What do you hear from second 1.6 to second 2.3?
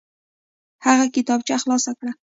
خلاصه کړه.